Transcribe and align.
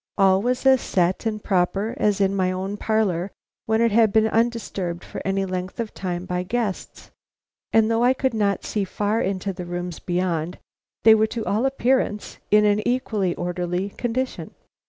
All 0.17 0.41
was 0.41 0.65
as 0.65 0.81
set 0.81 1.27
and 1.27 1.43
proper 1.43 1.93
as 1.97 2.19
in 2.19 2.35
my 2.35 2.51
own 2.51 2.75
parlor 2.75 3.29
when 3.67 3.81
it 3.81 3.91
has 3.91 4.09
been 4.09 4.25
undisturbed 4.27 5.03
for 5.03 5.21
any 5.23 5.45
length 5.45 5.79
of 5.79 5.93
time 5.93 6.25
by 6.25 6.41
guests; 6.41 7.11
and 7.71 7.91
though 7.91 8.03
I 8.03 8.15
could 8.15 8.33
not 8.33 8.65
see 8.65 8.83
far 8.83 9.21
into 9.21 9.53
the 9.53 9.67
rooms 9.67 9.99
beyond, 9.99 10.57
they 11.03 11.13
were 11.13 11.27
to 11.27 11.45
all 11.45 11.67
appearance 11.67 12.39
in 12.49 12.65
an 12.65 12.81
equally 12.83 13.35
orderly 13.35 13.89
condition. 13.89 14.55